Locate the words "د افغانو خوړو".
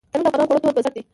0.29-0.61